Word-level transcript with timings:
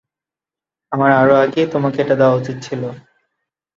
আমার 0.91 1.11
আরো 1.11 1.33
আগেই 1.35 1.67
তোমাকে 1.73 1.97
এটা 2.01 2.15
দেওয়া 2.15 2.37
উচিত 2.37 2.57
ছিল। 2.63 2.81